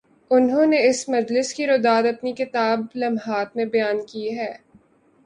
[0.31, 4.51] انہوں نے اس مجلس کی روداد اپنی کتاب "لمحات" میں بیان کی ہے۔